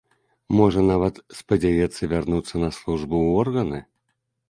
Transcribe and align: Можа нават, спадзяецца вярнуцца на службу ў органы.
Можа 0.59 0.85
нават, 0.91 1.19
спадзяецца 1.41 2.11
вярнуцца 2.17 2.55
на 2.67 2.73
службу 2.81 3.15
ў 3.27 3.47
органы. 3.47 3.79